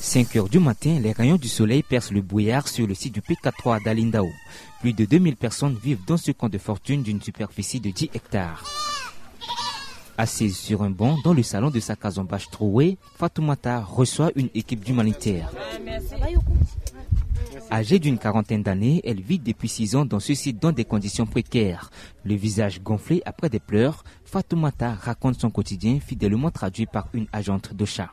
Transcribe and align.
5 0.00 0.36
heures 0.36 0.48
du 0.48 0.58
matin, 0.58 0.98
les 1.00 1.12
rayons 1.12 1.36
du 1.36 1.48
soleil 1.48 1.82
percent 1.82 2.14
le 2.14 2.22
brouillard 2.22 2.68
sur 2.68 2.86
le 2.86 2.94
site 2.94 3.14
du 3.14 3.20
PK3 3.20 3.84
d'Alindao. 3.84 4.28
Plus 4.80 4.92
de 4.92 5.04
2000 5.04 5.36
personnes 5.36 5.76
vivent 5.82 6.04
dans 6.06 6.16
ce 6.16 6.30
camp 6.30 6.48
de 6.48 6.56
fortune 6.56 7.02
d'une 7.02 7.20
superficie 7.20 7.80
de 7.80 7.90
10 7.90 8.10
hectares. 8.14 8.64
Assise 10.16 10.56
sur 10.56 10.82
un 10.82 10.90
banc 10.90 11.16
dans 11.22 11.34
le 11.34 11.42
salon 11.42 11.70
de 11.70 11.80
sa 11.80 11.94
bâche 11.94 12.48
trouée, 12.50 12.96
Fatoumata 13.18 13.80
reçoit 13.80 14.30
une 14.34 14.48
équipe 14.54 14.84
d'humanitaires. 14.84 15.50
Âgée 17.70 17.98
d'une 17.98 18.18
quarantaine 18.18 18.62
d'années, 18.62 19.00
elle 19.04 19.20
vit 19.20 19.38
depuis 19.38 19.68
six 19.68 19.94
ans 19.96 20.04
dans 20.04 20.20
ce 20.20 20.34
site 20.34 20.60
dans 20.60 20.72
des 20.72 20.84
conditions 20.84 21.26
précaires. 21.26 21.90
Le 22.24 22.34
visage 22.34 22.80
gonflé 22.82 23.22
après 23.24 23.48
des 23.48 23.58
pleurs, 23.60 24.04
Fatoumata 24.24 24.94
raconte 24.94 25.40
son 25.40 25.50
quotidien 25.50 25.98
fidèlement 26.00 26.50
traduit 26.50 26.86
par 26.86 27.08
une 27.12 27.26
agente 27.32 27.74
de 27.74 27.84
chat. 27.84 28.10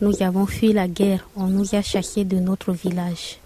Nous 0.00 0.22
avons 0.22 0.46
fui 0.46 0.72
la 0.72 0.88
guerre, 0.88 1.28
on 1.36 1.46
nous 1.46 1.74
a 1.74 1.82
chassés 1.82 2.24
de 2.24 2.38
notre 2.38 2.72
village. 2.72 3.38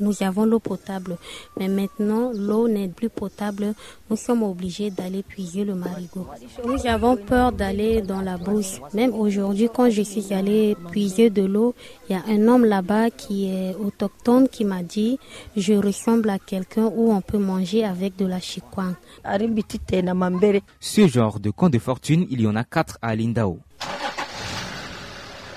Nous 0.00 0.22
avons 0.22 0.44
l'eau 0.44 0.58
potable, 0.58 1.16
mais 1.58 1.68
maintenant 1.68 2.32
l'eau 2.34 2.68
n'est 2.68 2.88
plus 2.88 3.08
potable. 3.08 3.74
Nous 4.10 4.16
sommes 4.16 4.42
obligés 4.42 4.90
d'aller 4.90 5.22
puiser 5.22 5.64
le 5.64 5.74
marigot. 5.74 6.26
Nous 6.66 6.86
avons 6.86 7.16
peur 7.16 7.52
d'aller 7.52 8.02
dans 8.02 8.20
la 8.20 8.36
brousse. 8.36 8.80
Même 8.92 9.14
aujourd'hui, 9.14 9.68
quand 9.72 9.90
je 9.90 10.02
suis 10.02 10.32
allée 10.32 10.76
puiser 10.90 11.30
de 11.30 11.42
l'eau, 11.42 11.74
il 12.08 12.16
y 12.16 12.18
a 12.18 12.22
un 12.28 12.48
homme 12.48 12.64
là-bas 12.64 13.10
qui 13.10 13.46
est 13.48 13.74
autochtone 13.76 14.48
qui 14.48 14.64
m'a 14.64 14.82
dit 14.82 15.18
je 15.56 15.74
ressemble 15.74 16.30
à 16.30 16.38
quelqu'un 16.38 16.90
où 16.94 17.12
on 17.12 17.20
peut 17.20 17.38
manger 17.38 17.84
avec 17.84 18.16
de 18.16 18.26
la 18.26 18.40
chikwang. 18.40 18.94
Ce 20.80 21.06
genre 21.08 21.40
de 21.40 21.50
camp 21.50 21.68
de 21.68 21.78
fortune, 21.78 22.26
il 22.30 22.40
y 22.40 22.46
en 22.46 22.56
a 22.56 22.64
quatre 22.64 22.98
à 23.02 23.14
Lindao. 23.14 23.58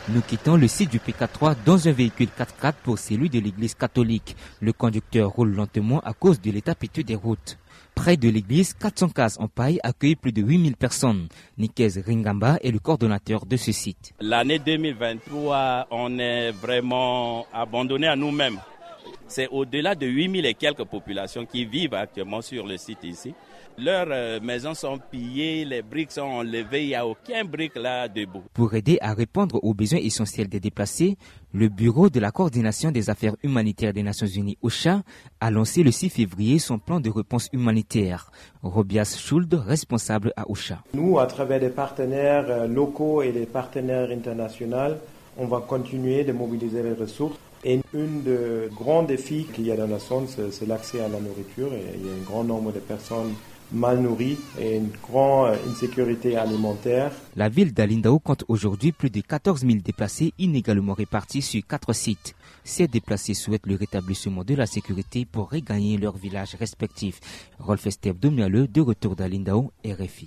Nous 0.09 0.21
quittons 0.21 0.55
le 0.55 0.69
site 0.69 0.89
du 0.89 0.99
PK3 0.99 1.57
dans 1.65 1.85
un 1.89 1.91
véhicule 1.91 2.29
4x4 2.29 2.75
pour 2.81 2.97
celui 2.97 3.29
de 3.29 3.39
l'église 3.39 3.75
catholique. 3.75 4.37
Le 4.61 4.71
conducteur 4.71 5.29
roule 5.29 5.53
lentement 5.53 5.99
à 5.99 6.13
cause 6.13 6.39
de 6.39 6.49
l'état 6.49 6.75
piteux 6.75 7.03
des 7.03 7.15
routes. 7.15 7.57
Près 7.93 8.15
de 8.15 8.29
l'église, 8.29 8.73
400 8.73 9.09
cases 9.09 9.37
en 9.37 9.49
paille 9.49 9.81
accueillent 9.83 10.15
plus 10.15 10.31
de 10.31 10.41
8000 10.41 10.77
personnes. 10.77 11.27
Nikez 11.57 11.99
Ringamba 12.05 12.57
est 12.63 12.71
le 12.71 12.79
coordonnateur 12.79 13.45
de 13.45 13.57
ce 13.57 13.73
site. 13.73 14.13
L'année 14.21 14.59
2023, 14.59 15.87
on 15.91 16.17
est 16.19 16.51
vraiment 16.51 17.45
abandonné 17.51 18.07
à 18.07 18.15
nous-mêmes. 18.15 18.59
C'est 19.27 19.47
au-delà 19.49 19.95
de 19.95 20.07
8000 20.07 20.45
et 20.45 20.53
quelques 20.53 20.85
populations 20.85 21.45
qui 21.45 21.65
vivent 21.65 21.93
actuellement 21.93 22.41
sur 22.41 22.65
le 22.65 22.77
site 22.77 23.03
ici. 23.03 23.33
Leurs 23.79 24.07
euh, 24.09 24.39
maisons 24.39 24.73
sont 24.73 24.97
pillées, 25.11 25.63
les 25.63 25.83
briques 25.83 26.11
sont 26.11 26.21
enlevées, 26.21 26.85
il 26.85 26.87
n'y 26.87 26.95
a 26.95 27.05
aucun 27.05 27.45
brique 27.45 27.75
là 27.75 28.07
debout. 28.07 28.41
Pour 28.53 28.73
aider 28.73 28.97
à 29.01 29.13
répondre 29.13 29.59
aux 29.61 29.75
besoins 29.75 29.99
essentiels 29.99 30.47
des 30.47 30.59
déplacés, 30.59 31.15
le 31.53 31.69
Bureau 31.69 32.09
de 32.09 32.19
la 32.19 32.31
coordination 32.31 32.89
des 32.89 33.11
affaires 33.11 33.35
humanitaires 33.43 33.93
des 33.93 34.01
Nations 34.01 34.25
Unies, 34.25 34.57
OCHA, 34.63 35.03
a 35.39 35.51
lancé 35.51 35.83
le 35.83 35.91
6 35.91 36.09
février 36.09 36.57
son 36.57 36.79
plan 36.79 36.99
de 36.99 37.11
réponse 37.11 37.49
humanitaire. 37.53 38.31
Robias 38.63 39.15
Schuld, 39.19 39.53
responsable 39.53 40.33
à 40.35 40.49
OCHA. 40.49 40.79
Nous, 40.95 41.19
à 41.19 41.27
travers 41.27 41.59
des 41.59 41.69
partenaires 41.69 42.45
euh, 42.49 42.67
locaux 42.67 43.21
et 43.21 43.31
des 43.31 43.45
partenaires 43.45 44.09
internationaux, 44.09 44.95
on 45.37 45.45
va 45.45 45.59
continuer 45.59 46.23
de 46.23 46.31
mobiliser 46.31 46.81
les 46.81 46.93
ressources. 46.93 47.37
Et 47.63 47.81
une 47.93 48.23
des 48.23 48.69
grands 48.75 49.03
défis 49.03 49.47
qu'il 49.53 49.65
y 49.65 49.71
a 49.71 49.75
dans 49.75 49.87
la 49.87 49.99
zone, 49.99 50.27
c'est 50.27 50.67
l'accès 50.67 51.01
à 51.01 51.07
la 51.07 51.19
nourriture. 51.19 51.73
Et 51.73 51.83
il 51.95 52.05
y 52.05 52.09
a 52.09 52.13
un 52.13 52.23
grand 52.25 52.43
nombre 52.43 52.71
de 52.71 52.79
personnes 52.79 53.33
mal 53.71 53.99
nourris 53.99 54.37
et 54.59 54.77
une 54.77 54.89
grande 55.03 55.57
insécurité 55.69 56.37
alimentaire. 56.37 57.11
La 57.35 57.49
ville 57.49 57.73
d'Alindao 57.73 58.19
compte 58.19 58.45
aujourd'hui 58.47 58.91
plus 58.91 59.09
de 59.09 59.21
14 59.21 59.61
000 59.61 59.79
déplacés 59.83 60.33
inégalement 60.37 60.93
répartis 60.93 61.41
sur 61.41 61.61
quatre 61.67 61.93
sites. 61.93 62.35
Ces 62.63 62.87
déplacés 62.87 63.33
souhaitent 63.33 63.65
le 63.65 63.75
rétablissement 63.75 64.43
de 64.43 64.55
la 64.55 64.65
sécurité 64.65 65.25
pour 65.25 65.49
regagner 65.49 65.97
leurs 65.97 66.17
villages 66.17 66.55
respectifs. 66.55 67.19
Rolf 67.59 67.87
Esteve 67.87 68.19
Domialeux, 68.19 68.67
de 68.67 68.81
retour 68.81 69.15
d'Alindao, 69.15 69.71
RFI. 69.85 70.25